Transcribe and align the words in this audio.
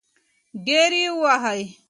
ډېر 0.65 0.91
يې 1.01 1.09
ووهی. 1.17 1.63